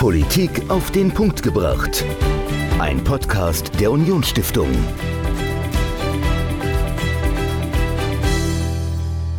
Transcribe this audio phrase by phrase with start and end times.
[0.00, 2.06] Politik auf den Punkt gebracht.
[2.78, 4.70] Ein Podcast der Unionsstiftung.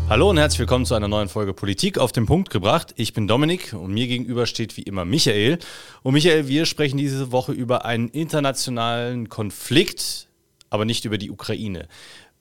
[0.08, 2.94] Hallo und herzlich willkommen zu einer neuen Folge Politik auf den Punkt gebracht.
[2.96, 5.58] Ich bin Dominik und mir gegenüber steht wie immer Michael.
[6.04, 10.28] Und Michael, wir sprechen diese Woche über einen internationalen Konflikt,
[10.70, 11.88] aber nicht über die Ukraine.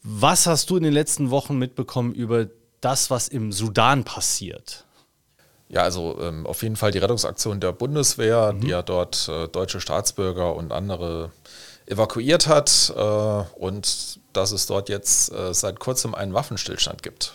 [0.02, 2.48] Was hast du in den letzten Wochen mitbekommen über
[2.82, 4.84] das, was im Sudan passiert?
[5.71, 8.61] Ja, also ähm, auf jeden Fall die Rettungsaktion der Bundeswehr, mhm.
[8.61, 11.31] die ja dort äh, deutsche Staatsbürger und andere
[11.86, 13.00] evakuiert hat äh,
[13.57, 17.35] und dass es dort jetzt äh, seit kurzem einen Waffenstillstand gibt.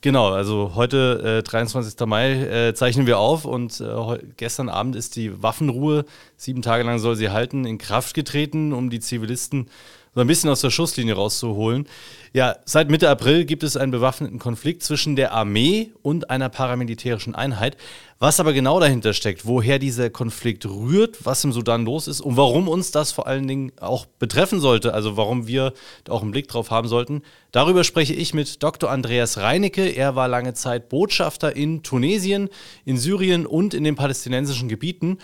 [0.00, 1.98] Genau, also heute, äh, 23.
[2.06, 6.04] Mai, äh, zeichnen wir auf und äh, gestern Abend ist die Waffenruhe,
[6.36, 9.68] sieben Tage lang soll sie halten, in Kraft getreten, um die Zivilisten
[10.14, 11.86] so ein bisschen aus der Schusslinie rauszuholen.
[12.36, 17.34] Ja, seit Mitte April gibt es einen bewaffneten Konflikt zwischen der Armee und einer paramilitärischen
[17.34, 17.78] Einheit.
[18.18, 22.36] Was aber genau dahinter steckt, woher dieser Konflikt rührt, was im Sudan los ist und
[22.36, 25.72] warum uns das vor allen Dingen auch betreffen sollte, also warum wir
[26.04, 28.90] da auch einen Blick drauf haben sollten, darüber spreche ich mit Dr.
[28.90, 29.88] Andreas Reinecke.
[29.88, 32.50] Er war lange Zeit Botschafter in Tunesien,
[32.84, 35.16] in Syrien und in den palästinensischen Gebieten.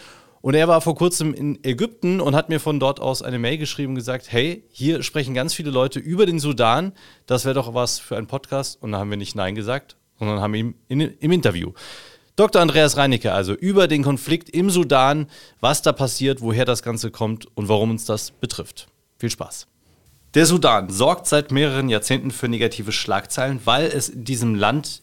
[0.43, 3.59] Und er war vor kurzem in Ägypten und hat mir von dort aus eine Mail
[3.59, 6.93] geschrieben und gesagt, hey, hier sprechen ganz viele Leute über den Sudan,
[7.27, 8.83] das wäre doch was für einen Podcast.
[8.83, 11.73] Und da haben wir nicht Nein gesagt, sondern haben ihn in, im Interview.
[12.35, 12.61] Dr.
[12.61, 15.29] Andreas Reinecke also über den Konflikt im Sudan,
[15.61, 18.89] was da passiert, woher das Ganze kommt und warum uns das betrifft.
[19.19, 19.69] Viel Spaß.
[20.35, 25.03] Der Sudan sorgt seit mehreren Jahrzehnten für negative Schlagzeilen, weil es in diesem Land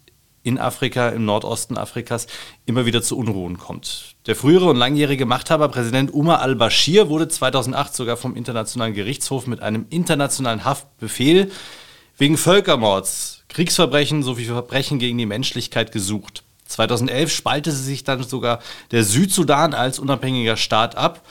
[0.50, 2.26] in Afrika, im Nordosten Afrikas,
[2.66, 4.16] immer wieder zu Unruhen kommt.
[4.26, 9.62] Der frühere und langjährige Machthaber, Präsident Umar al-Bashir, wurde 2008 sogar vom Internationalen Gerichtshof mit
[9.62, 11.52] einem internationalen Haftbefehl
[12.18, 16.44] wegen Völkermords, Kriegsverbrechen sowie Verbrechen gegen die Menschlichkeit gesucht.
[16.66, 18.60] 2011 spaltete sich dann sogar
[18.92, 21.22] der Südsudan als unabhängiger Staat ab.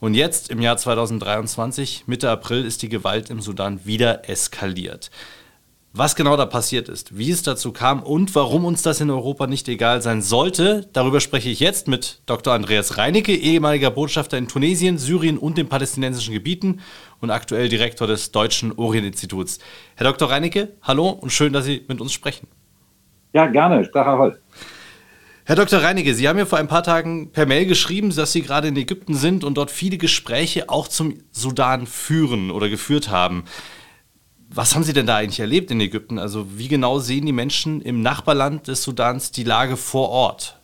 [0.00, 5.10] Und jetzt, im Jahr 2023, Mitte April, ist die Gewalt im Sudan wieder eskaliert.
[5.94, 9.46] Was genau da passiert ist, wie es dazu kam und warum uns das in Europa
[9.46, 12.54] nicht egal sein sollte, darüber spreche ich jetzt mit Dr.
[12.54, 16.80] Andreas Reinecke, ehemaliger Botschafter in Tunesien, Syrien und den palästinensischen Gebieten
[17.20, 19.58] und aktuell Direktor des Deutschen Orient-Instituts.
[19.96, 20.30] Herr Dr.
[20.30, 22.48] Reinecke, hallo und schön, dass Sie mit uns sprechen.
[23.34, 23.86] Ja, gerne.
[23.92, 24.40] Herr Holl.
[25.44, 25.82] Herr Dr.
[25.82, 28.76] Reinecke, Sie haben mir vor ein paar Tagen per Mail geschrieben, dass Sie gerade in
[28.78, 33.44] Ägypten sind und dort viele Gespräche auch zum Sudan führen oder geführt haben.
[34.54, 36.18] Was haben Sie denn da eigentlich erlebt in Ägypten?
[36.18, 40.60] Also wie genau sehen die Menschen im Nachbarland des Sudans die Lage vor Ort?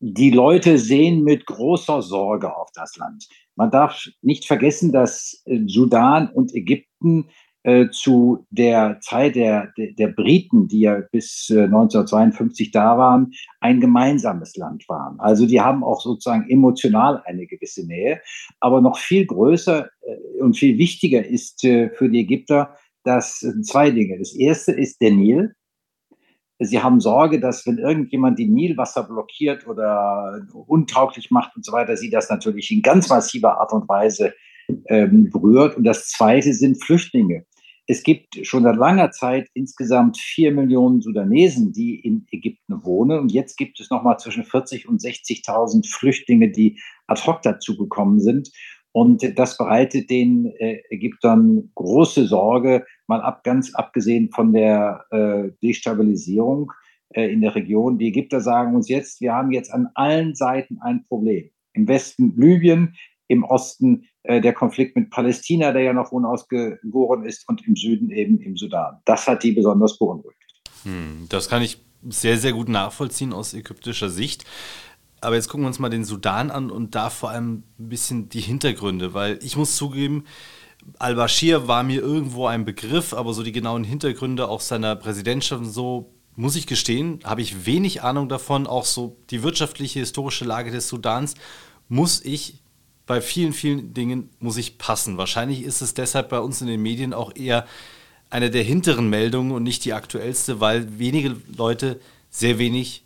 [0.00, 3.28] Die Leute sehen mit großer Sorge auf das Land.
[3.54, 7.28] Man darf nicht vergessen, dass Sudan und Ägypten
[7.66, 13.32] äh, zu der Zeit der, der, der, Briten, die ja bis äh, 1952 da waren,
[13.58, 15.18] ein gemeinsames Land waren.
[15.18, 18.20] Also die haben auch sozusagen emotional eine gewisse Nähe.
[18.60, 23.60] Aber noch viel größer äh, und viel wichtiger ist äh, für die Ägypter, dass äh,
[23.62, 24.16] zwei Dinge.
[24.16, 25.52] Das erste ist der Nil.
[26.60, 31.96] Sie haben Sorge, dass wenn irgendjemand die Nilwasser blockiert oder untauglich macht und so weiter,
[31.96, 34.34] sie das natürlich in ganz massiver Art und Weise
[34.86, 35.76] ähm, berührt.
[35.76, 37.44] Und das Zweite sind Flüchtlinge
[37.86, 43.20] es gibt schon seit langer Zeit insgesamt vier Millionen Sudanesen, die in Ägypten wohnen.
[43.20, 48.50] Und jetzt gibt es nochmal zwischen 40 und 60.000 Flüchtlinge, die ad hoc dazugekommen sind.
[48.90, 55.50] Und das bereitet den äh, Ägyptern große Sorge, mal ab, ganz abgesehen von der äh,
[55.62, 56.72] Destabilisierung
[57.10, 57.98] äh, in der Region.
[57.98, 61.50] Die Ägypter sagen uns jetzt, wir haben jetzt an allen Seiten ein Problem.
[61.74, 62.94] Im Westen Libyen,
[63.28, 68.10] im Osten äh, der Konflikt mit Palästina, der ja noch unausgegoren ist, und im Süden
[68.10, 69.00] eben im Sudan.
[69.04, 70.38] Das hat die besonders beunruhigt.
[70.84, 74.44] Hm, das kann ich sehr, sehr gut nachvollziehen aus ägyptischer Sicht.
[75.20, 78.28] Aber jetzt gucken wir uns mal den Sudan an und da vor allem ein bisschen
[78.28, 80.24] die Hintergründe, weil ich muss zugeben,
[80.98, 85.70] al-Bashir war mir irgendwo ein Begriff, aber so die genauen Hintergründe auch seiner Präsidentschaft und
[85.70, 88.66] so, muss ich gestehen, habe ich wenig Ahnung davon.
[88.66, 91.34] Auch so die wirtschaftliche, historische Lage des Sudans
[91.88, 92.62] muss ich
[93.06, 95.16] bei vielen, vielen Dingen muss ich passen.
[95.16, 97.66] Wahrscheinlich ist es deshalb bei uns in den Medien auch eher
[98.30, 103.04] eine der hinteren Meldungen und nicht die aktuellste, weil wenige Leute sehr wenig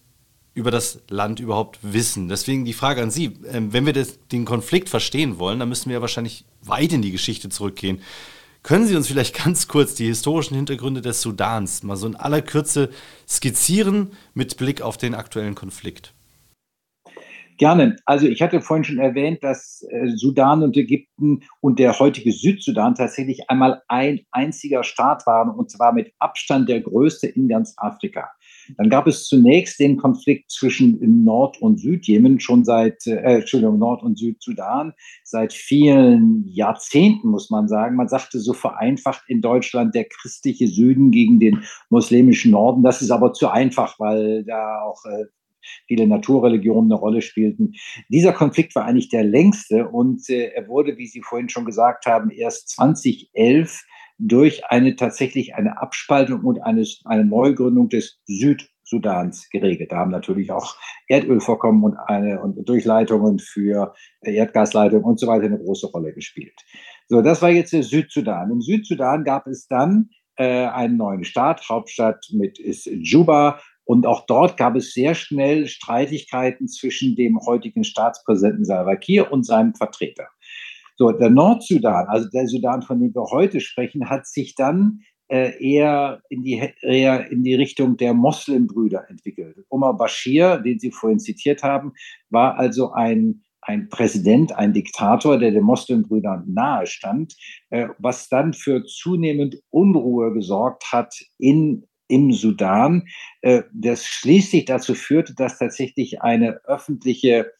[0.54, 2.28] über das Land überhaupt wissen.
[2.28, 5.90] Deswegen die Frage an Sie, ähm, wenn wir das, den Konflikt verstehen wollen, dann müssen
[5.90, 8.02] wir wahrscheinlich weit in die Geschichte zurückgehen.
[8.62, 12.42] Können Sie uns vielleicht ganz kurz die historischen Hintergründe des Sudans mal so in aller
[12.42, 12.90] Kürze
[13.28, 16.12] skizzieren mit Blick auf den aktuellen Konflikt?
[17.60, 17.96] Gerne.
[18.06, 22.94] Also ich hatte vorhin schon erwähnt, dass äh, Sudan und Ägypten und der heutige Südsudan
[22.94, 28.30] tatsächlich einmal ein einziger Staat waren und zwar mit Abstand der größte in ganz Afrika.
[28.78, 34.04] Dann gab es zunächst den Konflikt zwischen Nord- und Südjemen schon seit, äh, Entschuldigung, Nord-
[34.04, 37.94] und Südsudan seit vielen Jahrzehnten, muss man sagen.
[37.94, 42.82] Man sagte so vereinfacht in Deutschland der christliche Süden gegen den muslimischen Norden.
[42.82, 45.26] Das ist aber zu einfach, weil da auch äh,
[45.86, 47.72] viele Naturreligionen eine Rolle spielten.
[48.08, 52.06] Dieser Konflikt war eigentlich der längste und äh, er wurde, wie Sie vorhin schon gesagt
[52.06, 53.84] haben, erst 2011
[54.20, 59.92] durch eine tatsächlich eine Abspaltung und eine, eine Neugründung des Südsudans geregelt.
[59.92, 60.76] Da haben natürlich auch
[61.08, 66.54] Erdölvorkommen und, eine, und Durchleitungen für Erdgasleitungen und so weiter eine große Rolle gespielt.
[67.08, 68.50] So, das war jetzt der Südsudan.
[68.50, 73.60] Im Südsudan gab es dann äh, einen neuen Staat, Hauptstadt mit ist Juba.
[73.90, 79.44] Und auch dort gab es sehr schnell Streitigkeiten zwischen dem heutigen Staatspräsidenten Salva Kiir und
[79.44, 80.28] seinem Vertreter.
[80.94, 85.60] So, der Nordsudan, also der Sudan, von dem wir heute sprechen, hat sich dann äh,
[85.60, 89.56] eher, in die, eher in die Richtung der Moslembrüder entwickelt.
[89.70, 91.92] Omar Bashir, den Sie vorhin zitiert haben,
[92.28, 97.34] war also ein, ein Präsident, ein Diktator, der den Moslembrüdern nahe stand,
[97.70, 103.06] äh, was dann für zunehmend Unruhe gesorgt hat in im Sudan,
[103.40, 107.52] äh, das schließlich dazu führte, dass tatsächlich eine öffentliche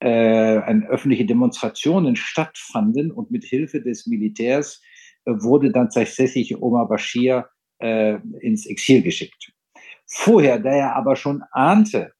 [0.00, 4.80] äh, eine öffentliche Demonstrationen stattfanden und mit Hilfe des Militärs
[5.26, 7.48] äh, wurde dann tatsächlich Omar Bashir
[8.42, 9.54] ins Exil geschickt.
[10.06, 12.12] Vorher, da er aber schon ahnte,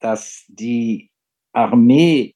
[0.00, 1.12] dass die
[1.52, 2.34] Armee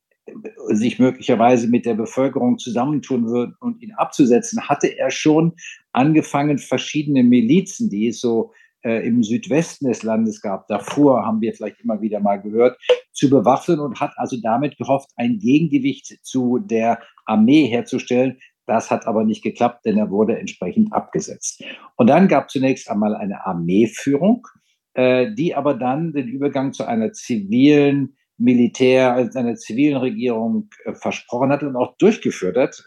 [0.69, 5.55] sich möglicherweise mit der Bevölkerung zusammentun würde und ihn abzusetzen, hatte er schon
[5.93, 8.53] angefangen, verschiedene Milizen, die es so
[8.83, 12.79] äh, im Südwesten des Landes gab, davor haben wir vielleicht immer wieder mal gehört,
[13.13, 18.39] zu bewaffnen und hat also damit gehofft, ein Gegengewicht zu der Armee herzustellen.
[18.67, 21.65] Das hat aber nicht geklappt, denn er wurde entsprechend abgesetzt.
[21.97, 24.47] Und dann gab zunächst einmal eine Armeeführung,
[24.95, 30.95] äh, die aber dann den Übergang zu einer zivilen Militär, also einer zivilen Regierung äh,
[30.95, 32.85] versprochen hat und auch durchgeführt hat,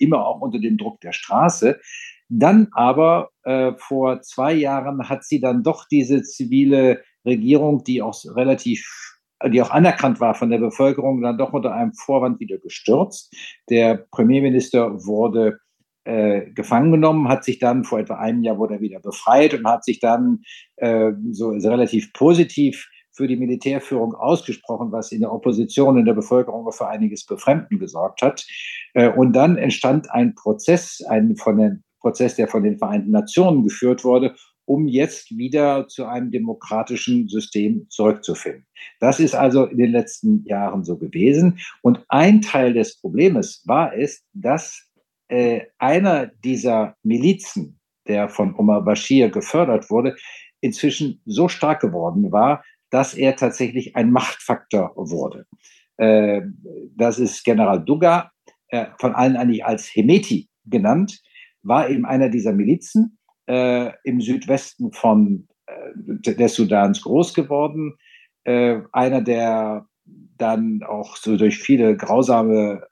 [0.00, 1.78] immer auch unter dem Druck der Straße.
[2.30, 8.16] Dann aber äh, vor zwei Jahren hat sie dann doch diese zivile Regierung, die auch
[8.34, 8.86] relativ
[9.48, 13.34] die auch anerkannt war von der Bevölkerung, dann doch unter einem Vorwand wieder gestürzt.
[13.70, 15.60] Der Premierminister wurde
[16.04, 19.66] äh, gefangen genommen, hat sich dann vor etwa einem Jahr wurde er wieder befreit und
[19.66, 20.42] hat sich dann
[20.76, 26.70] äh, so relativ positiv für die Militärführung ausgesprochen, was in der Opposition, in der Bevölkerung
[26.72, 28.46] für einiges Befremden gesorgt hat.
[28.94, 33.62] Äh, und dann entstand ein Prozess, ein von den Prozess, der von den Vereinten Nationen
[33.62, 38.66] geführt wurde, um jetzt wieder zu einem demokratischen System zurückzufinden.
[39.00, 41.58] Das ist also in den letzten Jahren so gewesen.
[41.82, 44.88] Und ein Teil des Problems war es, dass
[45.28, 50.16] äh, einer dieser Milizen, der von Omar Bashir gefördert wurde,
[50.60, 55.46] inzwischen so stark geworden war, dass er tatsächlich ein Machtfaktor wurde.
[55.96, 56.42] Äh,
[56.96, 58.30] das ist General Duga,
[58.68, 61.20] äh, von allen eigentlich als Hemeti genannt
[61.62, 67.96] war eben einer dieser Milizen äh, im Südwesten von äh, des Sudans groß geworden.
[68.44, 69.86] Äh, einer, der
[70.38, 72.86] dann auch so durch viele grausame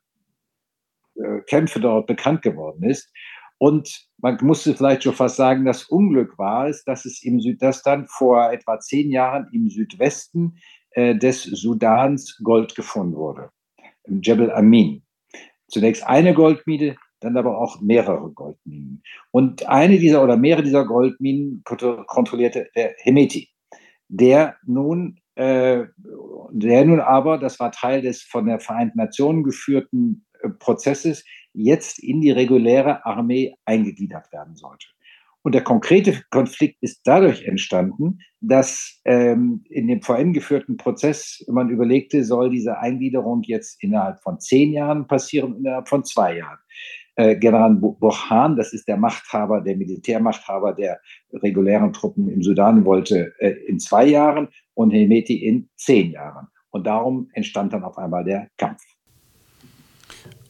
[1.14, 3.12] äh, Kämpfe dort bekannt geworden ist.
[3.58, 7.60] Und man musste vielleicht schon fast sagen, das Unglück war es, dass es im Süd,
[7.60, 10.58] dass dann vor etwa zehn Jahren im Südwesten
[10.92, 13.50] äh, des Sudans Gold gefunden wurde.
[14.04, 15.02] Im Jebel Amin.
[15.68, 19.02] Zunächst eine Goldmine, dann aber auch mehrere Goldminen.
[19.30, 23.48] Und eine dieser oder mehrere dieser Goldminen kontrollierte der Hemeti,
[24.08, 25.84] der nun, äh,
[26.50, 31.98] der nun aber, das war Teil des von der Vereinten Nationen geführten äh, Prozesses, jetzt
[32.02, 34.86] in die reguläre Armee eingegliedert werden sollte.
[35.42, 41.70] Und der konkrete Konflikt ist dadurch entstanden, dass ähm, in dem VN geführten Prozess man
[41.70, 46.58] überlegte, soll diese Eingliederung jetzt innerhalb von zehn Jahren passieren, innerhalb von zwei Jahren.
[47.18, 51.00] Äh, General Burhan, das ist der Machthaber, der Militärmachthaber der
[51.32, 56.46] regulären Truppen im Sudan, wollte äh, in zwei Jahren und Hemeti in zehn Jahren.
[56.70, 58.82] Und darum entstand dann auf einmal der Kampf.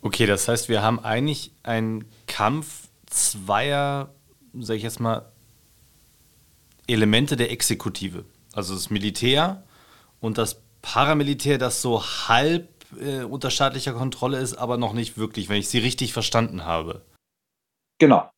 [0.03, 4.11] Okay, das heißt, wir haben eigentlich einen Kampf zweier,
[4.53, 5.33] sag ich jetzt mal,
[6.87, 8.27] Elemente der Exekutive.
[8.53, 9.63] Also das Militär
[10.21, 12.69] und das Paramilitär, das so halb
[13.01, 17.03] äh, unter staatlicher Kontrolle ist, aber noch nicht wirklich, wenn ich sie richtig verstanden habe.
[17.99, 18.31] Genau.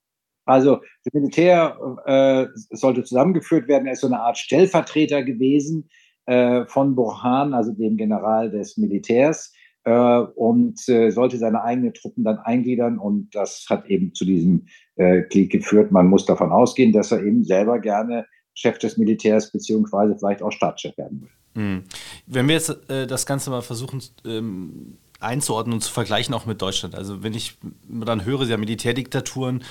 [0.47, 3.87] Also das Militär äh, sollte zusammengeführt werden.
[3.87, 5.88] Er ist so eine Art Stellvertreter gewesen
[6.26, 9.52] äh, von Burhan, also dem General des Militärs,
[9.85, 12.99] äh, und äh, sollte seine eigenen Truppen dann eingliedern.
[12.99, 14.66] Und das hat eben zu diesem
[14.97, 15.92] äh, Krieg geführt.
[15.92, 20.52] Man muss davon ausgehen, dass er eben selber gerne Chef des Militärs beziehungsweise vielleicht auch
[20.52, 21.30] Staatschef werden will.
[21.54, 21.85] Mhm.
[22.26, 26.61] Wenn wir jetzt äh, das Ganze mal versuchen ähm, einzuordnen und zu vergleichen auch mit
[26.62, 26.95] Deutschland.
[26.95, 29.62] Also wenn ich dann höre, ja Militärdiktaturen,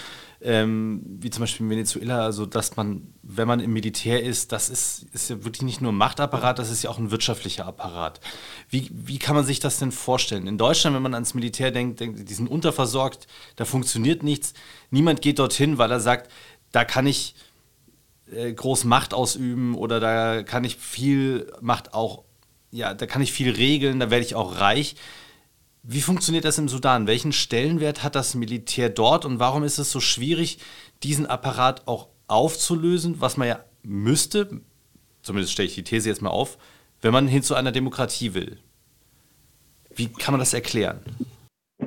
[0.41, 4.69] ähm, wie zum Beispiel in Venezuela, also dass man, wenn man im Militär ist, das
[4.69, 8.21] ist, ist ja wirklich nicht nur ein Machtapparat, das ist ja auch ein wirtschaftlicher Apparat.
[8.69, 10.47] Wie, wie kann man sich das denn vorstellen?
[10.47, 14.53] In Deutschland, wenn man ans Militär denkt, denkt, die sind unterversorgt, da funktioniert nichts.
[14.91, 16.31] Niemand geht dorthin, weil er sagt,
[16.71, 17.33] da kann ich
[18.33, 22.23] äh, groß Macht ausüben oder da kann ich viel Macht auch,
[22.71, 24.95] ja, da kann ich viel regeln, da werde ich auch reich.
[25.83, 27.07] Wie funktioniert das im Sudan?
[27.07, 30.59] Welchen Stellenwert hat das Militär dort und warum ist es so schwierig,
[31.03, 34.61] diesen Apparat auch aufzulösen, was man ja müsste,
[35.21, 36.57] zumindest stelle ich die These jetzt mal auf,
[37.01, 38.59] wenn man hin zu einer Demokratie will?
[39.95, 40.99] Wie kann man das erklären?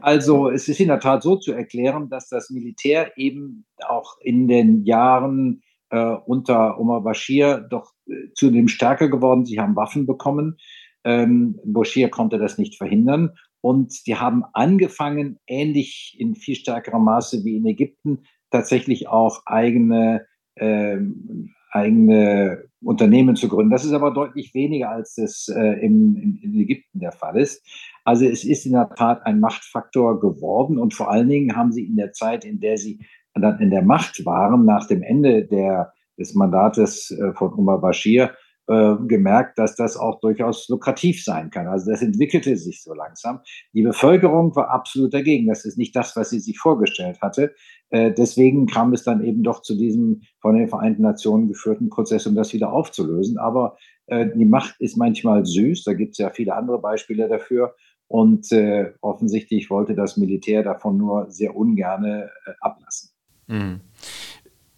[0.01, 4.49] Also es ist in der Tat so zu erklären, dass das Militär eben auch in
[4.49, 9.45] den Jahren äh, unter Omar Bashir doch äh, zunehmend stärker geworden.
[9.45, 10.57] Sie haben Waffen bekommen.
[11.05, 13.33] Ähm, Bashir konnte das nicht verhindern.
[13.61, 20.27] Und die haben angefangen, ähnlich in viel stärkerem Maße wie in Ägypten, tatsächlich auch eigene,
[20.57, 23.71] ähm, eigene Unternehmen zu gründen.
[23.71, 27.65] Das ist aber deutlich weniger, als es äh, in, in, Ägypten der Fall ist.
[28.05, 31.87] Also es ist in der Tat ein Machtfaktor geworden und vor allen Dingen haben sie
[31.87, 32.99] in der Zeit, in der sie
[33.35, 38.33] dann in der Macht waren, nach dem Ende der, des Mandates äh, von Umar Bashir,
[38.69, 41.67] äh, gemerkt, dass das auch durchaus lukrativ sein kann.
[41.67, 43.41] Also das entwickelte sich so langsam.
[43.73, 45.49] Die Bevölkerung war absolut dagegen.
[45.49, 47.55] Das ist nicht das, was sie sich vorgestellt hatte.
[47.91, 52.27] Äh, deswegen kam es dann eben doch zu diesem von den Vereinten Nationen geführten Prozess,
[52.27, 53.37] um das wieder aufzulösen.
[53.37, 55.83] Aber äh, die Macht ist manchmal süß.
[55.83, 57.75] Da gibt es ja viele andere Beispiele dafür.
[58.07, 63.12] Und äh, offensichtlich wollte das Militär davon nur sehr ungerne äh, ablassen.
[63.53, 63.81] Mhm.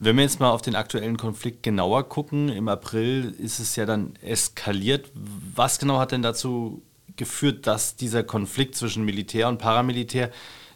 [0.00, 3.86] Wenn wir jetzt mal auf den aktuellen Konflikt genauer gucken, im April ist es ja
[3.86, 5.10] dann eskaliert.
[5.14, 6.82] Was genau hat denn dazu
[7.16, 10.30] geführt, dass dieser Konflikt zwischen Militär und Paramilitär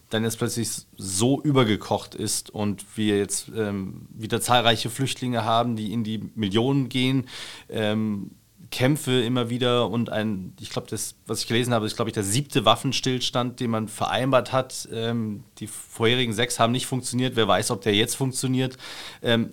[0.09, 5.93] dann jetzt plötzlich so übergekocht ist und wir jetzt ähm, wieder zahlreiche Flüchtlinge haben, die
[5.93, 7.27] in die Millionen gehen,
[7.69, 8.31] ähm,
[8.71, 12.15] Kämpfe immer wieder und ein, ich glaube, das, was ich gelesen habe, ist, glaube ich,
[12.15, 14.89] der siebte Waffenstillstand, den man vereinbart hat.
[14.93, 17.37] Ähm, die vorherigen sechs haben nicht funktioniert.
[17.37, 18.77] Wer weiß, ob der jetzt funktioniert.
[19.23, 19.51] Ähm,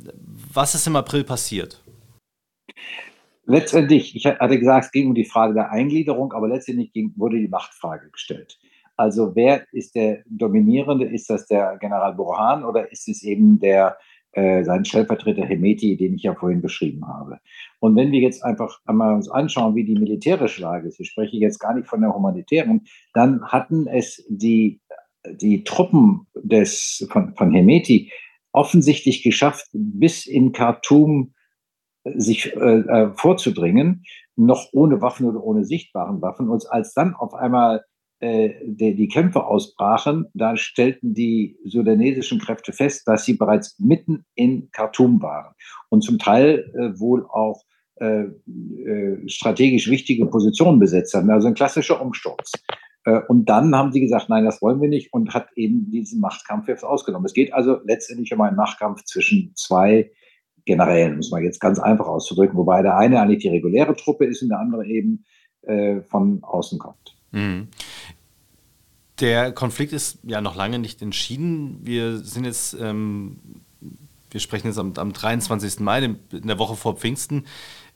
[0.54, 1.82] was ist im April passiert?
[3.46, 7.38] Letztendlich, ich hatte gesagt, es ging um die Frage der Eingliederung, aber letztendlich ging, wurde
[7.38, 8.58] die Machtfrage gestellt.
[8.98, 11.06] Also wer ist der Dominierende?
[11.06, 13.98] Ist das der General Burhan oder ist es eben der
[14.36, 17.40] äh, sein Stellvertreter Hemeti, den ich ja vorhin beschrieben habe.
[17.80, 21.38] Und wenn wir jetzt einfach einmal uns anschauen, wie die militärische Lage ist, ich spreche
[21.38, 24.82] jetzt gar nicht von der humanitären, dann hatten es die,
[25.26, 28.12] die Truppen des, von, von Hemeti
[28.52, 31.34] offensichtlich geschafft, bis in Khartoum
[32.04, 34.04] sich äh, äh vorzudringen,
[34.36, 36.50] noch ohne Waffen oder ohne sichtbaren Waffen.
[36.50, 42.72] Und als dann auf einmal äh, die, die Kämpfe ausbrachen, da stellten die sudanesischen Kräfte
[42.72, 45.54] fest, dass sie bereits mitten in Khartoum waren
[45.90, 47.64] und zum Teil äh, wohl auch
[47.98, 51.30] äh, äh, strategisch wichtige Positionen besetzt haben.
[51.30, 52.52] Also ein klassischer Umsturz.
[53.06, 56.20] Äh, und dann haben sie gesagt, nein, das wollen wir nicht und hat eben diesen
[56.20, 57.26] Machtkampf jetzt ausgenommen.
[57.26, 60.12] Es geht also letztendlich um einen Machtkampf zwischen zwei
[60.66, 64.42] Generälen, muss man jetzt ganz einfach auszudrücken, wobei der eine eigentlich die reguläre Truppe ist
[64.42, 65.24] und der andere eben
[65.62, 67.16] äh, von außen kommt.
[67.32, 67.68] Mhm.
[69.20, 71.80] Der Konflikt ist ja noch lange nicht entschieden.
[71.82, 73.62] Wir sind jetzt, ähm,
[74.30, 75.80] wir sprechen jetzt am, am 23.
[75.80, 77.46] Mai, in der Woche vor Pfingsten,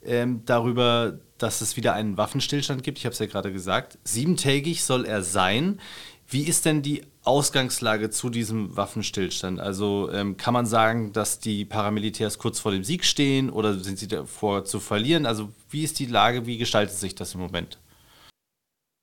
[0.02, 2.98] ähm, darüber, dass es wieder einen Waffenstillstand gibt.
[2.98, 3.98] Ich habe es ja gerade gesagt.
[4.04, 5.78] Siebentägig soll er sein.
[6.26, 9.58] Wie ist denn die Ausgangslage zu diesem Waffenstillstand?
[9.58, 13.98] Also ähm, kann man sagen, dass die Paramilitärs kurz vor dem Sieg stehen oder sind
[13.98, 15.26] sie davor zu verlieren?
[15.26, 17.79] Also wie ist die Lage, wie gestaltet sich das im Moment?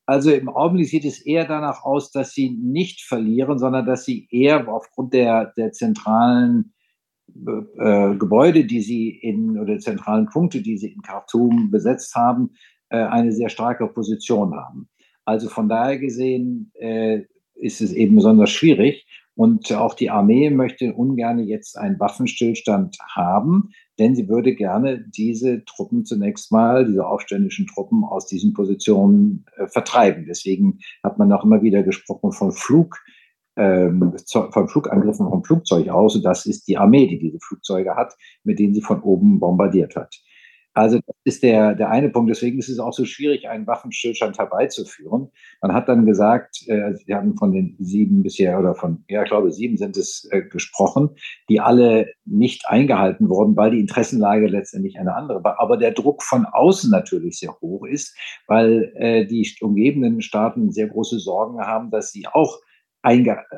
[0.08, 4.28] Also im Augenblick sieht es eher danach aus, dass sie nicht verlieren, sondern dass sie
[4.32, 6.74] eher aufgrund der, der zentralen
[7.78, 12.52] äh, Gebäude, die sie in, oder zentralen Punkte, die sie in Khartoum besetzt haben,
[12.90, 14.88] äh, eine sehr starke Position haben.
[15.26, 17.24] Also von daher gesehen äh,
[17.56, 19.06] ist es eben besonders schwierig.
[19.36, 25.66] Und auch die Armee möchte ungern jetzt einen Waffenstillstand haben, denn sie würde gerne diese
[25.66, 30.26] Truppen zunächst mal, diese aufständischen Truppen aus diesen Positionen äh, vertreiben.
[30.28, 33.00] Deswegen hat man auch immer wieder gesprochen von Flug,
[33.56, 34.14] ähm,
[34.52, 36.16] von Flugangriffen vom Flugzeug aus.
[36.16, 38.14] Und das ist die Armee, die diese Flugzeuge hat,
[38.44, 40.16] mit denen sie von oben bombardiert hat.
[40.78, 42.30] Also das ist der, der eine Punkt.
[42.30, 45.32] Deswegen ist es auch so schwierig, einen Waffenstillstand herbeizuführen.
[45.60, 49.30] Man hat dann gesagt, äh, Sie haben von den sieben bisher oder von, ja, ich
[49.30, 51.10] glaube, sieben sind es äh, gesprochen,
[51.50, 55.60] die alle nicht eingehalten wurden, weil die Interessenlage letztendlich eine andere war.
[55.60, 58.16] Aber der Druck von außen natürlich sehr hoch ist,
[58.46, 62.60] weil äh, die umgebenden Staaten sehr große Sorgen haben, dass sie auch,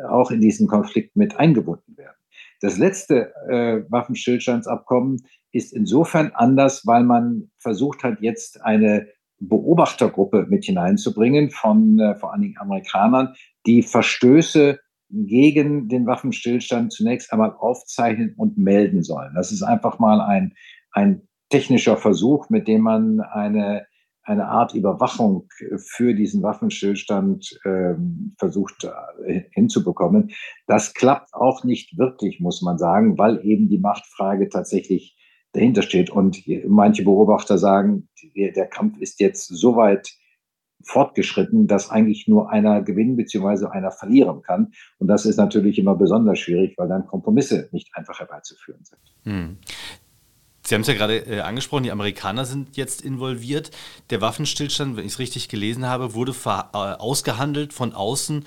[0.09, 2.15] auch in diesen Konflikt mit eingebunden werden.
[2.61, 9.07] Das letzte äh, Waffenstillstandsabkommen ist insofern anders, weil man versucht hat, jetzt eine
[9.39, 13.33] Beobachtergruppe mit hineinzubringen von äh, vor allen Dingen Amerikanern,
[13.65, 14.79] die Verstöße
[15.09, 19.33] gegen den Waffenstillstand zunächst einmal aufzeichnen und melden sollen.
[19.35, 20.53] Das ist einfach mal ein,
[20.91, 23.87] ein technischer Versuch, mit dem man eine,
[24.23, 28.83] eine Art Überwachung für diesen Waffenstillstand ähm, versucht
[29.25, 30.31] äh, hinzubekommen.
[30.67, 35.15] Das klappt auch nicht wirklich, muss man sagen, weil eben die Machtfrage tatsächlich
[35.53, 36.09] dahinter steht.
[36.09, 40.13] Und manche Beobachter sagen, der Kampf ist jetzt so weit
[40.83, 43.67] fortgeschritten, dass eigentlich nur einer gewinnen bzw.
[43.67, 44.71] einer verlieren kann.
[44.97, 49.01] Und das ist natürlich immer besonders schwierig, weil dann Kompromisse nicht einfach herbeizuführen sind.
[49.23, 49.57] Hm.
[50.63, 53.71] Sie haben es ja gerade äh, angesprochen, die Amerikaner sind jetzt involviert.
[54.11, 58.45] Der Waffenstillstand, wenn ich es richtig gelesen habe, wurde äh, ausgehandelt von außen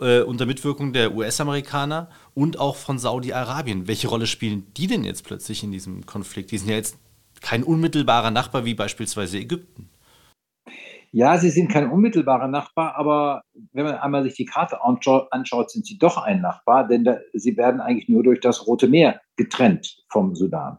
[0.00, 3.88] äh, unter Mitwirkung der US-Amerikaner und auch von Saudi-Arabien.
[3.88, 6.50] Welche Rolle spielen die denn jetzt plötzlich in diesem Konflikt?
[6.50, 6.98] Die sind ja jetzt
[7.40, 9.88] kein unmittelbarer Nachbar wie beispielsweise Ägypten.
[11.12, 13.42] Ja, sie sind kein unmittelbarer Nachbar, aber
[13.72, 17.56] wenn man einmal sich die Karte anschaut, sind sie doch ein Nachbar, denn da, sie
[17.56, 20.78] werden eigentlich nur durch das Rote Meer getrennt vom Sudan.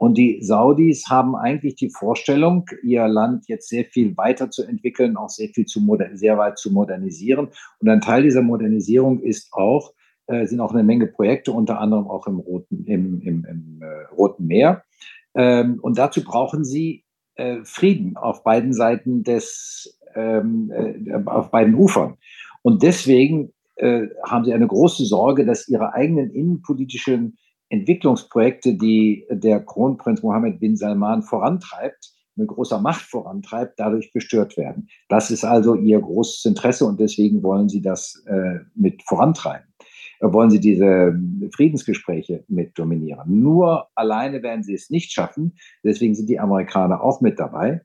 [0.00, 5.50] Und die Saudis haben eigentlich die Vorstellung, ihr Land jetzt sehr viel weiterzuentwickeln, auch sehr
[5.50, 7.48] viel zu sehr weit zu modernisieren.
[7.80, 9.92] Und ein Teil dieser Modernisierung ist auch,
[10.26, 14.14] äh, sind auch eine Menge Projekte, unter anderem auch im Roten, im, im, im äh,
[14.14, 14.84] Roten Meer.
[15.34, 17.04] Ähm, und dazu brauchen sie
[17.34, 22.16] äh, Frieden auf beiden Seiten des, ähm, äh, auf beiden Ufern.
[22.62, 27.36] Und deswegen äh, haben sie eine große Sorge, dass ihre eigenen innenpolitischen
[27.70, 34.88] Entwicklungsprojekte, die der Kronprinz Mohammed bin Salman vorantreibt, mit großer Macht vorantreibt, dadurch gestört werden.
[35.08, 39.66] Das ist also ihr großes Interesse und deswegen wollen sie das äh, mit vorantreiben.
[40.20, 41.18] Äh, wollen sie diese
[41.54, 43.40] Friedensgespräche mit dominieren.
[43.40, 45.56] Nur alleine werden sie es nicht schaffen.
[45.84, 47.82] Deswegen sind die Amerikaner auch mit dabei.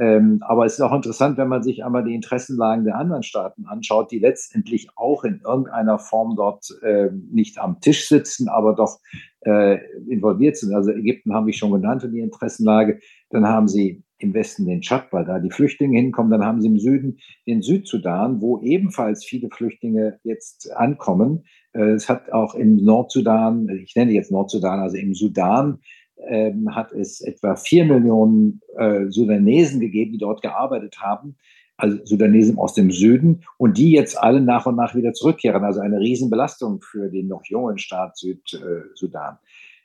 [0.00, 3.66] Ähm, aber es ist auch interessant, wenn man sich einmal die Interessenlagen der anderen Staaten
[3.66, 8.98] anschaut, die letztendlich auch in irgendeiner Form dort äh, nicht am Tisch sitzen, aber doch
[9.40, 10.72] äh, involviert sind.
[10.72, 12.98] Also Ägypten habe ich schon genannt und die Interessenlage.
[13.28, 16.30] Dann haben sie im Westen den Tschad, weil da die Flüchtlinge hinkommen.
[16.30, 21.44] Dann haben sie im Süden den Südsudan, wo ebenfalls viele Flüchtlinge jetzt ankommen.
[21.74, 25.80] Äh, es hat auch im Nordsudan, ich nenne jetzt Nordsudan, also im Sudan,
[26.28, 31.36] ähm, hat es etwa vier Millionen äh, Sudanesen gegeben, die dort gearbeitet haben,
[31.76, 35.64] also Sudanesen aus dem Süden, und die jetzt alle nach und nach wieder zurückkehren.
[35.64, 39.38] Also eine Riesenbelastung für den noch jungen Staat Südsudan.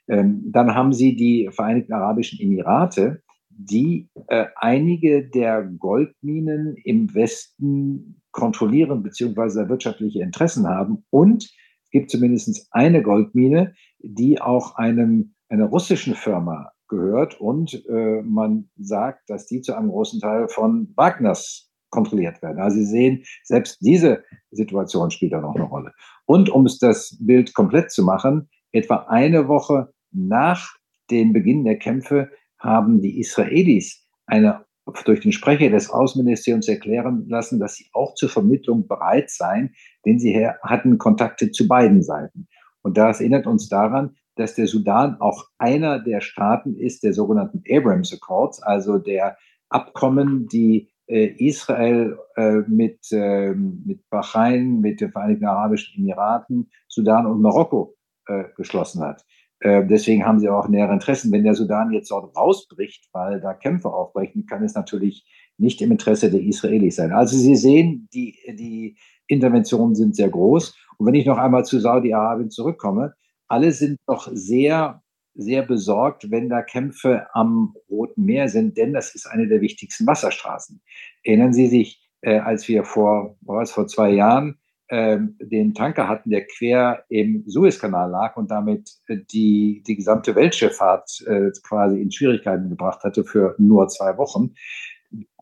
[0.08, 8.20] Ähm, dann haben sie die Vereinigten Arabischen Emirate, die äh, einige der Goldminen im Westen
[8.30, 9.68] kontrollieren bzw.
[9.68, 11.04] wirtschaftliche Interessen haben.
[11.10, 18.22] Und es gibt zumindest eine Goldmine, die auch einem einer russischen Firma gehört und äh,
[18.22, 22.60] man sagt, dass die zu einem großen Teil von Wagners kontrolliert werden.
[22.60, 25.92] Also Sie sehen, selbst diese Situation spielt da noch eine Rolle.
[26.26, 30.76] Und um es das Bild komplett zu machen, etwa eine Woche nach
[31.10, 34.64] dem Beginn der Kämpfe haben die Israelis eine
[35.04, 40.18] durch den Sprecher des Außenministeriums erklären lassen, dass sie auch zur Vermittlung bereit seien, denn
[40.20, 42.46] sie hatten Kontakte zu beiden Seiten.
[42.82, 47.62] Und das erinnert uns daran, dass der Sudan auch einer der Staaten ist der sogenannten
[47.70, 49.36] Abrams Accords, also der
[49.68, 57.26] Abkommen, die äh, Israel äh, mit, äh, mit Bahrain, mit den Vereinigten Arabischen Emiraten, Sudan
[57.26, 57.96] und Marokko
[58.26, 59.24] äh, geschlossen hat.
[59.60, 61.32] Äh, deswegen haben sie auch nähere Interessen.
[61.32, 65.24] Wenn der Sudan jetzt dort rausbricht, weil da Kämpfe aufbrechen, kann es natürlich
[65.58, 67.12] nicht im Interesse der Israelis sein.
[67.12, 68.96] Also Sie sehen, die, die
[69.26, 70.76] Interventionen sind sehr groß.
[70.98, 73.14] Und wenn ich noch einmal zu Saudi-Arabien zurückkomme,
[73.48, 75.02] alle sind doch sehr,
[75.34, 80.06] sehr besorgt, wenn da Kämpfe am Roten Meer sind, denn das ist eine der wichtigsten
[80.06, 80.80] Wasserstraßen.
[81.22, 86.30] Erinnern Sie sich, äh, als wir vor, was, vor zwei Jahren äh, den Tanker hatten,
[86.30, 92.10] der quer im Suezkanal lag und damit äh, die, die gesamte Weltschifffahrt äh, quasi in
[92.10, 94.54] Schwierigkeiten gebracht hatte für nur zwei Wochen.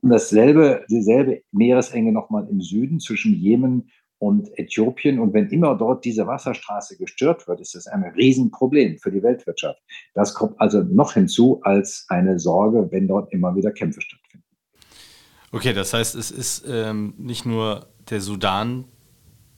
[0.01, 3.91] Und dasselbe, dieselbe Meeresenge nochmal im Süden zwischen Jemen
[4.25, 5.19] und Äthiopien.
[5.19, 9.81] Und wenn immer dort diese Wasserstraße gestört wird, ist das ein Riesenproblem für die Weltwirtschaft.
[10.15, 14.47] Das kommt also noch hinzu als eine Sorge, wenn dort immer wieder Kämpfe stattfinden.
[15.53, 18.87] Okay, das heißt, es ist ähm, nicht nur der Sudan,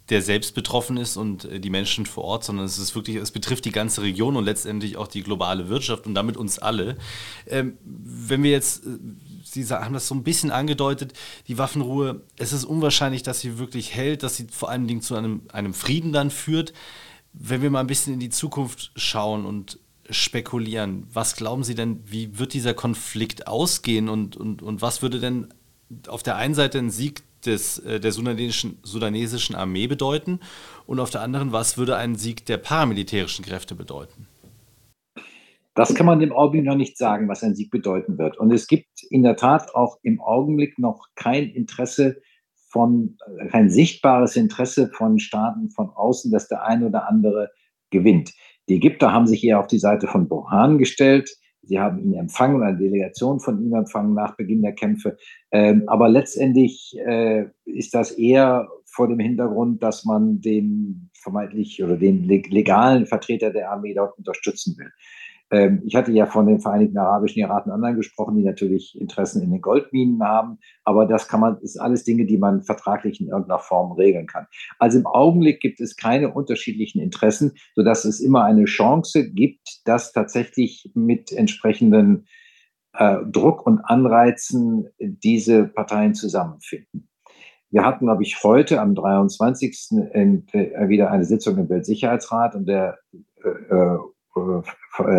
[0.09, 3.31] der selbst betroffen ist und äh, die Menschen vor Ort, sondern es ist wirklich, es
[3.31, 6.97] betrifft die ganze Region und letztendlich auch die globale Wirtschaft und damit uns alle.
[7.47, 8.99] Ähm, wenn wir jetzt, äh,
[9.45, 11.12] Sie haben das so ein bisschen angedeutet,
[11.47, 15.14] die Waffenruhe, es ist unwahrscheinlich, dass sie wirklich hält, dass sie vor allen Dingen zu
[15.14, 16.73] einem, einem Frieden dann führt.
[17.33, 19.79] Wenn wir mal ein bisschen in die Zukunft schauen und
[20.11, 25.21] spekulieren, was glauben Sie denn, wie wird dieser Konflikt ausgehen und, und, und was würde
[25.21, 25.49] denn
[26.09, 30.40] auf der einen Seite ein Sieg des, äh, der sudanesischen, sudanesischen Armee bedeuten?
[30.87, 34.27] Und auf der anderen, was würde ein Sieg der paramilitärischen Kräfte bedeuten?
[35.75, 38.38] Das kann man im Augenblick noch nicht sagen, was ein Sieg bedeuten wird.
[38.38, 42.16] Und es gibt in der Tat auch im Augenblick noch kein Interesse
[42.70, 47.51] von, äh, kein sichtbares Interesse von Staaten von außen, dass der eine oder andere
[47.90, 48.33] gewinnt.
[48.68, 51.31] Die Ägypter haben sich eher auf die Seite von Burhan gestellt.
[51.66, 55.16] Sie haben ihn empfangen, eine Delegation von ihm empfangen nach Beginn der Kämpfe.
[55.50, 61.96] Ähm, aber letztendlich äh, ist das eher vor dem Hintergrund, dass man den vermeintlich oder
[61.96, 64.90] den legalen Vertreter der Armee dort unterstützen will.
[65.51, 69.51] Ähm, ich hatte ja von den Vereinigten Arabischen Emiraten anderen gesprochen, die natürlich Interessen in
[69.51, 73.61] den Goldminen haben, aber das kann man, ist alles Dinge, die man vertraglich in irgendeiner
[73.61, 74.47] Form regeln kann.
[74.79, 80.13] Also im Augenblick gibt es keine unterschiedlichen Interessen, sodass es immer eine Chance gibt, dass
[80.13, 82.27] tatsächlich mit entsprechenden
[82.95, 87.09] äh, Druck und Anreizen diese Parteien zusammenfinden.
[87.71, 89.91] Wir hatten, glaube ich, heute am 23.
[90.13, 92.99] In, äh, wieder eine Sitzung im Weltsicherheitsrat und der
[93.45, 93.99] äh, äh äh,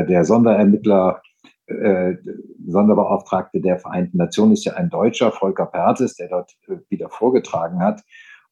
[0.07, 1.21] der Sonderermittler,
[1.67, 2.15] äh,
[2.65, 7.79] Sonderbeauftragte der Vereinten Nationen ist ja ein Deutscher, Volker Pertes, der dort äh, wieder vorgetragen
[7.79, 8.03] hat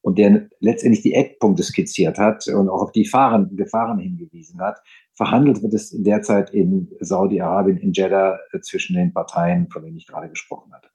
[0.02, 4.80] und der letztendlich die Eckpunkte skizziert hat und auch auf die Gefahren, Gefahren hingewiesen hat.
[5.14, 10.08] Verhandelt wird es derzeit in Saudi-Arabien, in Jeddah, äh, zwischen den Parteien, von denen ich
[10.08, 10.90] gerade gesprochen hatte.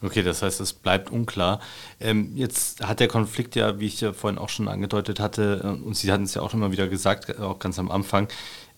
[0.00, 1.60] Okay, das heißt, es bleibt unklar.
[1.98, 5.84] Ähm, jetzt hat der Konflikt ja, wie ich ja vorhin auch schon angedeutet hatte, äh,
[5.84, 8.28] und Sie hatten es ja auch immer wieder gesagt, auch ganz am Anfang,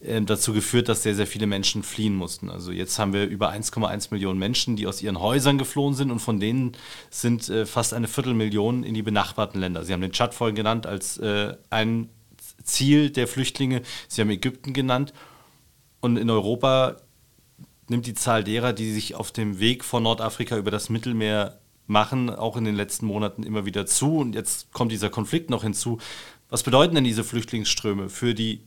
[0.01, 2.49] äh, dazu geführt, dass sehr, sehr viele Menschen fliehen mussten.
[2.49, 6.21] Also jetzt haben wir über 1,1 Millionen Menschen, die aus ihren Häusern geflohen sind und
[6.21, 6.73] von denen
[7.11, 9.85] sind äh, fast eine Viertelmillion in die benachbarten Länder.
[9.85, 12.09] Sie haben den Tschad vorhin genannt als äh, ein
[12.65, 13.83] Ziel der Flüchtlinge.
[14.09, 15.13] Sie haben Ägypten genannt.
[16.01, 16.97] Und in Europa
[17.91, 22.31] nimmt die Zahl derer, die sich auf dem Weg von Nordafrika über das Mittelmeer machen,
[22.31, 24.19] auch in den letzten Monaten immer wieder zu.
[24.19, 25.99] Und jetzt kommt dieser Konflikt noch hinzu.
[26.49, 28.61] Was bedeuten denn diese Flüchtlingsströme für die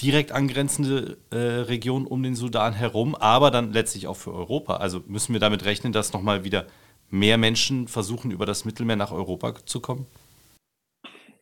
[0.00, 4.76] direkt angrenzende äh, Region um den Sudan herum, aber dann letztlich auch für Europa?
[4.76, 6.66] Also müssen wir damit rechnen, dass nochmal wieder
[7.10, 10.06] mehr Menschen versuchen, über das Mittelmeer nach Europa zu kommen?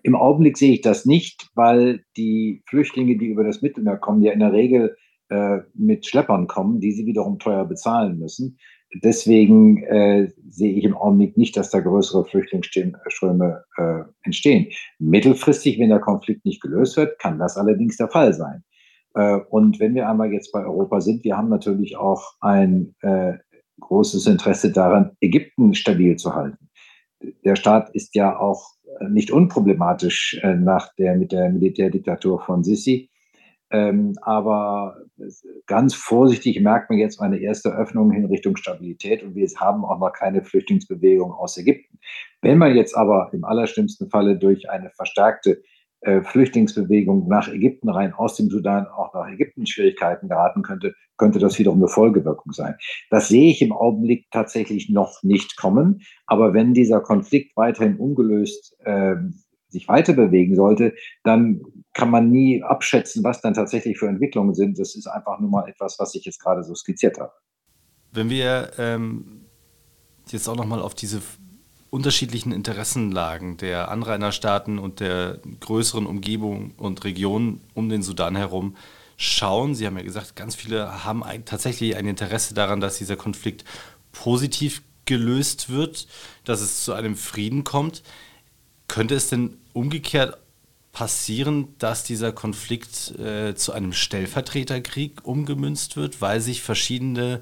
[0.02, 4.32] Im Augenblick sehe ich das nicht, weil die Flüchtlinge, die über das Mittelmeer kommen, ja
[4.32, 4.96] in der Regel
[5.30, 8.58] äh, mit Schleppern kommen, die sie wiederum teuer bezahlen müssen.
[9.02, 14.68] Deswegen äh, sehe ich im Augenblick nicht, dass da größere Flüchtlingsströme äh, entstehen.
[14.98, 18.62] Mittelfristig, wenn der Konflikt nicht gelöst wird, kann das allerdings der Fall sein.
[19.14, 23.34] Äh, und wenn wir einmal jetzt bei Europa sind, wir haben natürlich auch ein äh,
[23.80, 26.68] großes Interesse daran, Ägypten stabil zu halten.
[27.44, 28.74] Der Staat ist ja auch
[29.08, 33.10] nicht unproblematisch nach der, mit der Militärdiktatur von Sisi.
[33.74, 34.98] Ähm, aber
[35.66, 39.98] ganz vorsichtig merkt man jetzt eine erste Öffnung in Richtung Stabilität und wir haben auch
[39.98, 41.98] noch keine Flüchtlingsbewegung aus Ägypten.
[42.40, 45.60] Wenn man jetzt aber im allerschlimmsten Falle durch eine verstärkte
[46.02, 51.40] äh, Flüchtlingsbewegung nach Ägypten rein, aus dem Sudan auch nach Ägypten Schwierigkeiten geraten könnte, könnte
[51.40, 52.76] das wiederum eine Folgewirkung sein.
[53.10, 56.02] Das sehe ich im Augenblick tatsächlich noch nicht kommen.
[56.26, 59.16] Aber wenn dieser Konflikt weiterhin ungelöst äh,
[59.74, 61.60] sich weiter bewegen sollte, dann
[61.92, 64.78] kann man nie abschätzen, was dann tatsächlich für Entwicklungen sind.
[64.78, 67.32] Das ist einfach nur mal etwas, was ich jetzt gerade so skizziert habe.
[68.12, 69.42] Wenn wir ähm,
[70.30, 71.20] jetzt auch nochmal auf diese
[71.90, 78.76] unterschiedlichen Interessenlagen der Anrainerstaaten und der größeren Umgebung und Regionen um den Sudan herum
[79.16, 79.76] schauen.
[79.76, 83.64] Sie haben ja gesagt, ganz viele haben tatsächlich ein Interesse daran, dass dieser Konflikt
[84.10, 86.08] positiv gelöst wird,
[86.44, 88.02] dass es zu einem Frieden kommt.
[88.94, 90.38] Könnte es denn umgekehrt
[90.92, 97.40] passieren, dass dieser Konflikt äh, zu einem Stellvertreterkrieg umgemünzt wird, weil sich verschiedene,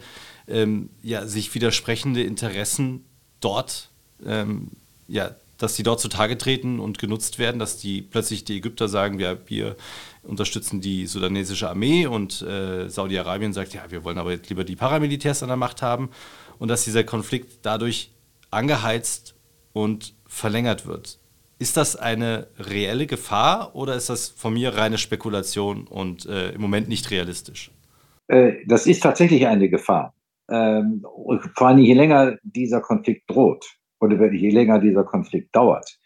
[0.48, 3.04] ähm, ja, sich widersprechende Interessen
[3.40, 3.90] dort,
[4.24, 4.70] ähm,
[5.08, 9.18] ja, dass die dort zutage treten und genutzt werden, dass die plötzlich die Ägypter sagen,
[9.18, 9.76] wir, wir
[10.22, 14.76] unterstützen die sudanesische Armee und äh, Saudi-Arabien sagt, ja, wir wollen aber jetzt lieber die
[14.76, 16.08] Paramilitärs an der Macht haben
[16.58, 18.10] und dass dieser Konflikt dadurch
[18.50, 19.34] angeheizt
[19.74, 21.18] und verlängert wird.
[21.62, 26.60] Ist das eine reelle Gefahr oder ist das von mir reine Spekulation und äh, im
[26.60, 27.70] Moment nicht realistisch?
[28.26, 30.12] Äh, das ist tatsächlich eine Gefahr.
[30.50, 31.06] Ähm,
[31.56, 33.64] vor allem je länger dieser Konflikt droht
[34.00, 36.00] oder je länger dieser Konflikt dauert,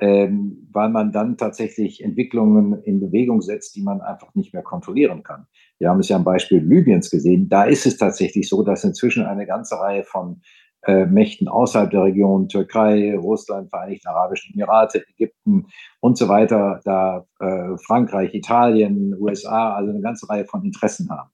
[0.00, 5.22] ähm, weil man dann tatsächlich Entwicklungen in Bewegung setzt, die man einfach nicht mehr kontrollieren
[5.22, 5.46] kann.
[5.78, 7.48] Wir haben es ja am Beispiel Libyens gesehen.
[7.48, 10.42] Da ist es tatsächlich so, dass inzwischen eine ganze Reihe von
[10.86, 15.66] Mächten außerhalb der Region, Türkei, Russland, Vereinigte Arabische Emirate, Ägypten
[16.00, 21.30] und so weiter, da äh, Frankreich, Italien, USA, also eine ganze Reihe von Interessen haben.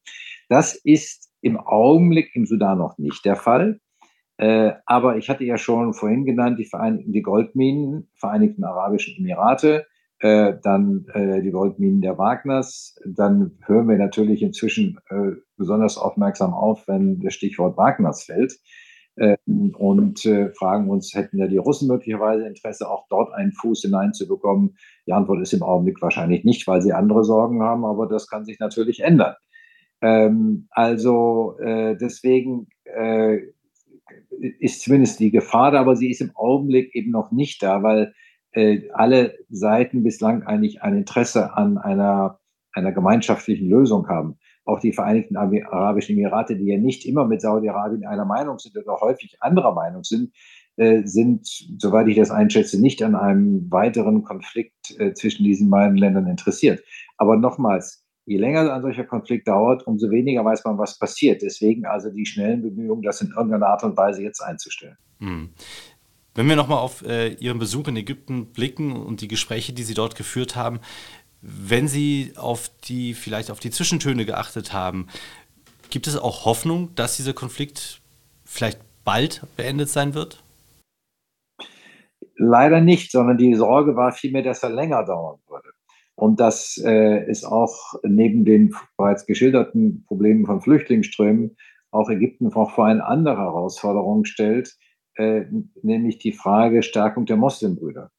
[0.49, 3.81] Das ist im Augenblick im Sudan noch nicht der Fall.
[4.39, 9.87] Äh, aber ich hatte ja schon vorhin genannt, die, Verein die Goldminen, Vereinigten Arabischen Emirate,
[10.21, 12.97] äh, dann äh, die Goldminen der Wagners.
[13.05, 18.59] Dann hören wir natürlich inzwischen äh, besonders aufmerksam auf, wenn das Stichwort Wagners fällt.
[19.19, 23.83] Ähm, und äh, fragen uns, hätten ja die Russen möglicherweise Interesse, auch dort einen Fuß
[23.83, 24.77] hineinzubekommen?
[25.07, 28.45] Die Antwort ist im Augenblick wahrscheinlich nicht, weil sie andere Sorgen haben, aber das kann
[28.45, 29.35] sich natürlich ändern.
[30.01, 33.39] Ähm, also äh, deswegen äh,
[34.59, 38.15] ist zumindest die Gefahr da, aber sie ist im Augenblick eben noch nicht da, weil
[38.93, 42.39] alle Seiten bislang eigentlich ein Interesse an einer,
[42.75, 48.05] einer gemeinschaftlichen Lösung haben auch die Vereinigten Arabischen Emirate, die ja nicht immer mit Saudi-Arabien
[48.05, 50.33] einer Meinung sind oder häufig anderer Meinung sind,
[50.77, 51.47] äh, sind,
[51.79, 56.83] soweit ich das einschätze, nicht an einem weiteren Konflikt äh, zwischen diesen beiden Ländern interessiert.
[57.19, 61.43] Aber nochmals, je länger ein solcher Konflikt dauert, umso weniger weiß man, was passiert.
[61.43, 64.97] Deswegen also die schnellen Bemühungen, das in irgendeiner Art und Weise jetzt einzustellen.
[65.19, 65.51] Hm.
[66.35, 69.93] Wenn wir nochmal auf äh, Ihren Besuch in Ägypten blicken und die Gespräche, die Sie
[69.93, 70.81] dort geführt haben,
[71.43, 75.09] wenn Sie auf die, vielleicht auf die Zwischentöne geachtet haben,
[75.91, 78.01] gibt es auch Hoffnung, dass dieser Konflikt
[78.45, 80.43] vielleicht bald beendet sein wird?
[82.37, 85.71] Leider nicht, sondern die Sorge war vielmehr, dass er länger dauern würde.
[86.15, 91.57] Und dass äh, es auch neben den bereits geschilderten Problemen von Flüchtlingsströmen
[91.91, 94.77] auch Ägypten auch vor eine andere Herausforderung stellt,
[95.17, 95.43] äh,
[95.83, 98.11] nämlich die Frage Stärkung der Moslembrüder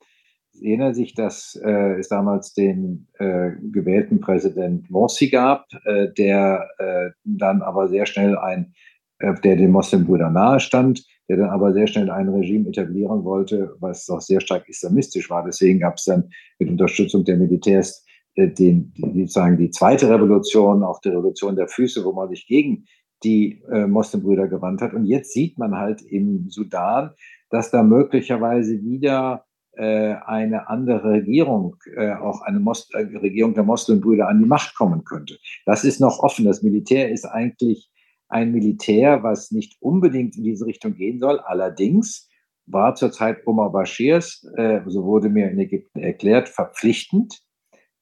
[0.62, 7.10] erinnert sich, dass äh, es damals den äh, gewählten Präsident Morsi gab, äh, der äh,
[7.24, 8.74] dann aber sehr schnell ein,
[9.20, 13.76] äh, der den Moslembrüdern nahe stand, der dann aber sehr schnell ein Regime etablieren wollte,
[13.80, 15.44] was auch sehr stark islamistisch war.
[15.46, 20.84] Deswegen gab es dann mit Unterstützung der Militärs äh, den, die, sozusagen die zweite Revolution,
[20.84, 22.86] auch die Revolution der Füße, wo man sich gegen
[23.24, 24.94] die äh, Moslembrüder gewandt hat.
[24.94, 27.12] Und jetzt sieht man halt im Sudan,
[27.50, 29.46] dass da möglicherweise wieder
[29.82, 35.04] eine andere Regierung, äh, auch eine Mos äh, Regierung der Moslembrüder an die Macht kommen
[35.04, 35.38] könnte.
[35.66, 36.46] Das ist noch offen.
[36.46, 37.90] Das Militär ist eigentlich
[38.30, 41.40] ein Militär, was nicht unbedingt in diese Richtung gehen soll.
[41.40, 42.30] Allerdings
[42.66, 44.42] war zur Zeit Omar Bashirs,
[44.88, 47.44] so wurde mir in Ägypten erklärt, verpflichtend,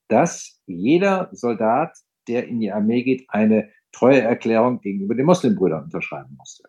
[0.07, 6.63] dass jeder Soldat, der in die Armee geht, eine Treueerklärung gegenüber den Moslembrüdern unterschreiben musste.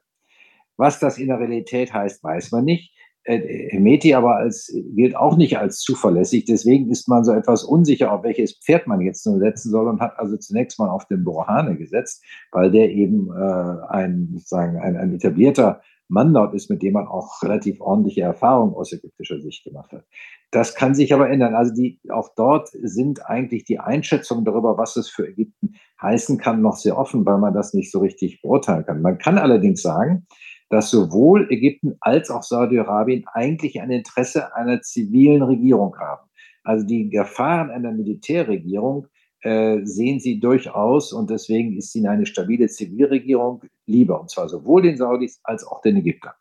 [0.77, 2.95] Was das in der Realität heißt, weiß man nicht.
[3.25, 6.45] Äh, Meti aber als, gilt auch nicht als zuverlässig.
[6.45, 10.01] Deswegen ist man so etwas unsicher, auf welches Pferd man jetzt nun setzen soll und
[10.01, 14.97] hat also zunächst mal auf den Burhane gesetzt, weil der eben äh, ein, sozusagen ein,
[14.97, 19.65] ein etablierter Mann dort ist, mit dem man auch relativ ordentliche Erfahrungen aus ägyptischer Sicht
[19.65, 20.05] gemacht hat.
[20.51, 21.55] Das kann sich aber ändern.
[21.55, 26.61] Also die, auch dort sind eigentlich die Einschätzungen darüber, was es für Ägypten heißen kann,
[26.61, 29.01] noch sehr offen, weil man das nicht so richtig beurteilen kann.
[29.01, 30.27] Man kann allerdings sagen,
[30.73, 36.27] dass sowohl Ägypten als auch Saudi-Arabien eigentlich ein Interesse einer zivilen Regierung haben.
[36.65, 39.07] Also die Gefahren einer Militärregierung
[39.43, 44.81] äh, sehen sie durchaus und deswegen ist ihnen eine stabile Zivilregierung lieber, und zwar sowohl
[44.81, 46.33] den Saudis als auch den Ägyptern.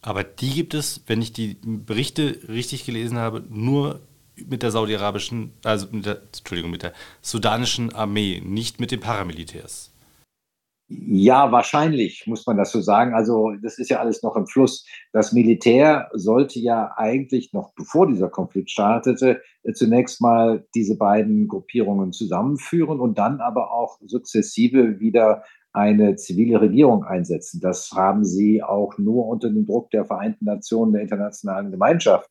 [0.00, 4.00] Aber die gibt es, wenn ich die Berichte richtig gelesen habe, nur
[4.44, 9.91] mit der saudi-arabischen, also mit der, Entschuldigung, mit der sudanischen Armee, nicht mit den Paramilitärs.
[10.94, 13.14] Ja, wahrscheinlich muss man das so sagen.
[13.14, 14.86] Also das ist ja alles noch im Fluss.
[15.12, 21.48] Das Militär sollte ja eigentlich noch bevor dieser Konflikt startete, äh, zunächst mal diese beiden
[21.48, 27.60] Gruppierungen zusammenführen und dann aber auch sukzessive wieder eine zivile Regierung einsetzen.
[27.62, 32.28] Das haben sie auch nur unter dem Druck der Vereinten Nationen, der internationalen Gemeinschaft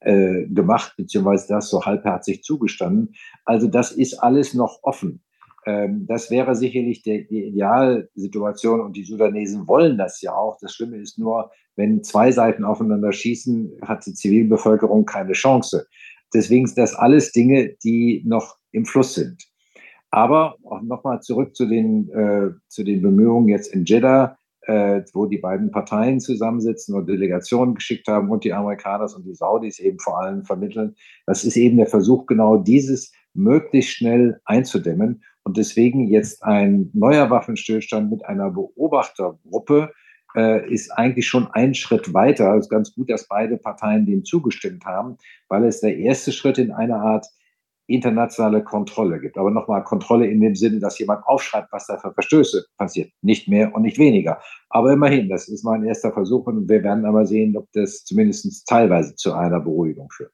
[0.00, 3.14] äh, gemacht, beziehungsweise das so halbherzig zugestanden.
[3.44, 5.23] Also das ist alles noch offen.
[5.66, 10.58] Ähm, das wäre sicherlich die, die Idealsituation und die Sudanesen wollen das ja auch.
[10.60, 15.86] Das Schlimme ist nur, wenn zwei Seiten aufeinander schießen, hat die Zivilbevölkerung keine Chance.
[16.32, 19.44] Deswegen sind das alles Dinge, die noch im Fluss sind.
[20.10, 24.36] Aber auch nochmal zurück zu den, äh, zu den Bemühungen jetzt in Jeddah.
[24.66, 29.34] äh, wo die beiden Parteien zusammensitzen und Delegationen geschickt haben und die Amerikaner und die
[29.34, 30.94] Saudis eben vor allem vermitteln.
[31.26, 35.22] Das ist eben der Versuch, genau dieses möglichst schnell einzudämmen.
[35.44, 39.92] Und deswegen jetzt ein neuer Waffenstillstand mit einer Beobachtergruppe
[40.34, 42.54] äh, ist eigentlich schon ein Schritt weiter.
[42.56, 45.16] Es ist ganz gut, dass beide Parteien dem zugestimmt haben,
[45.48, 47.26] weil es der erste Schritt in eine Art
[47.86, 49.36] internationale Kontrolle gibt.
[49.36, 53.12] Aber nochmal Kontrolle in dem Sinne, dass jemand aufschreibt, was da für Verstöße passiert.
[53.20, 54.40] Nicht mehr und nicht weniger.
[54.70, 58.04] Aber immerhin, das ist mal ein erster Versuch und wir werden aber sehen, ob das
[58.04, 60.32] zumindest teilweise zu einer Beruhigung führt.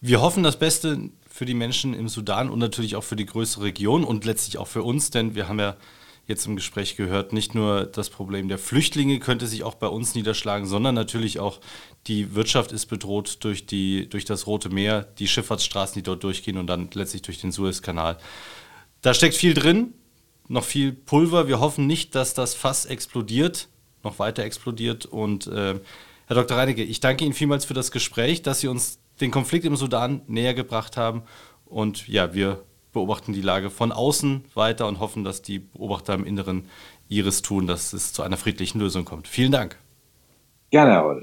[0.00, 3.64] Wir hoffen das Beste für die Menschen im Sudan und natürlich auch für die größere
[3.64, 5.76] Region und letztlich auch für uns, denn wir haben ja
[6.26, 10.14] jetzt im Gespräch gehört, nicht nur das Problem der Flüchtlinge könnte sich auch bei uns
[10.14, 11.60] niederschlagen, sondern natürlich auch
[12.06, 16.58] die Wirtschaft ist bedroht durch, die, durch das Rote Meer, die Schifffahrtsstraßen, die dort durchgehen
[16.58, 18.18] und dann letztlich durch den Suezkanal.
[19.00, 19.94] Da steckt viel drin,
[20.48, 21.48] noch viel Pulver.
[21.48, 23.68] Wir hoffen nicht, dass das Fass explodiert,
[24.04, 25.06] noch weiter explodiert.
[25.06, 25.80] Und äh,
[26.26, 26.56] Herr Dr.
[26.56, 30.22] Reinecke, ich danke Ihnen vielmals für das Gespräch, dass Sie uns den Konflikt im Sudan
[30.26, 31.22] näher gebracht haben.
[31.64, 36.24] Und ja, wir beobachten die Lage von außen weiter und hoffen, dass die Beobachter im
[36.24, 36.68] Inneren
[37.08, 39.28] ihres tun, dass es zu einer friedlichen Lösung kommt.
[39.28, 39.78] Vielen Dank.
[40.70, 41.22] Gerne, Herr.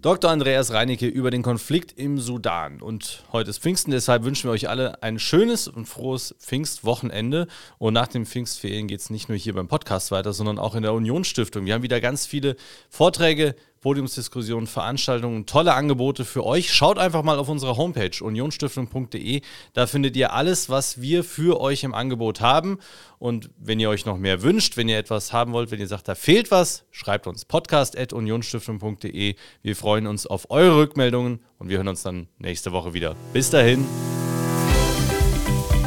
[0.00, 0.30] Dr.
[0.30, 2.80] Andreas Reinecke über den Konflikt im Sudan.
[2.80, 7.48] Und heute ist Pfingsten, deshalb wünschen wir euch alle ein schönes und frohes Pfingstwochenende.
[7.78, 10.84] Und nach den Pfingstferien geht es nicht nur hier beim Podcast weiter, sondern auch in
[10.84, 11.66] der Unionsstiftung.
[11.66, 12.54] Wir haben wieder ganz viele
[12.88, 16.72] Vorträge, Podiumsdiskussionen, Veranstaltungen, tolle Angebote für euch.
[16.72, 19.42] Schaut einfach mal auf unsere Homepage unionsstiftung.de.
[19.72, 22.78] Da findet ihr alles, was wir für euch im Angebot haben.
[23.18, 26.08] Und wenn ihr euch noch mehr wünscht, wenn ihr etwas haben wollt, wenn ihr sagt,
[26.08, 29.34] da fehlt was, schreibt uns podcast.unionsstiftung.de.
[29.62, 33.16] Wir freuen uns auf eure Rückmeldungen und wir hören uns dann nächste Woche wieder.
[33.32, 33.84] Bis dahin.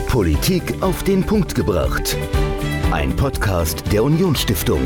[0.07, 2.17] Politik auf den Punkt gebracht.
[2.91, 4.81] Ein Podcast der Unionsstiftung.